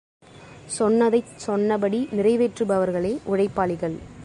சொன்னதைச் 0.77 1.33
சொன்னபடி 1.35 2.07
நிறைவேற்று 2.11 2.65
பவர்களே 2.65 3.13
உழைப்பாளிகள். 3.25 3.95